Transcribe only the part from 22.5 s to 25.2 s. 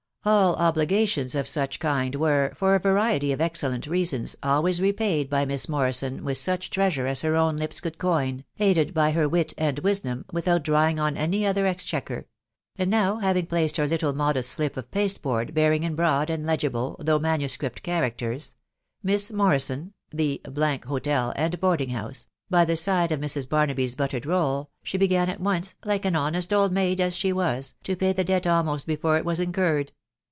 the side of Mrs. Barnaby's buttered roll, she